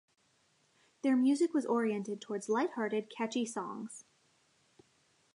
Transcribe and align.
Their 1.03 1.15
music 1.15 1.53
was 1.53 1.67
oriented 1.67 2.21
towards 2.21 2.49
lighthearted, 2.49 3.11
catchy 3.15 3.45
songs. 3.45 4.03